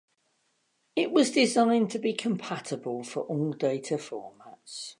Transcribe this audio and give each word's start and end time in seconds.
It 0.95 1.11
was 1.11 1.29
designed 1.29 1.91
to 1.91 1.99
be 1.99 2.13
compatible 2.13 3.03
for 3.03 3.21
all 3.25 3.51
data 3.53 3.97
formats. 3.97 4.89